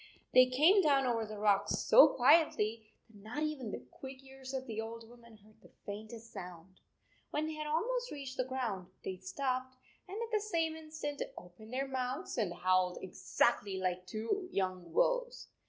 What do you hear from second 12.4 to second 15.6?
howled exactly like two young wolves